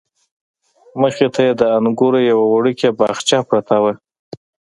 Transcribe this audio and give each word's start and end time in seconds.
مخې 1.01 1.27
ته 1.33 1.41
یې 1.47 1.53
د 1.61 1.63
انګورو 1.77 2.19
یوه 2.31 2.45
وړوکې 2.53 2.89
باغچه 2.99 3.39
پرته 3.49 3.75
وه. 3.83 3.93